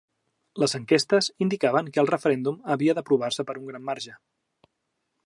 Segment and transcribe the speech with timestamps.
[0.63, 4.17] Les enquestes indicaven que el referèndum havia d'aprovar-se per un gran marge.